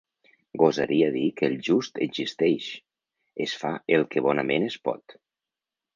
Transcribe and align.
Gosaria 0.61 1.09
dir 1.15 1.25
que 1.41 1.49
el 1.51 1.57
just 1.67 2.01
existeix, 2.07 2.71
es 3.47 3.55
fa 3.65 3.75
el 3.99 4.11
que 4.15 4.25
bonament 4.29 4.71
es 4.71 4.79
pot. 4.89 5.17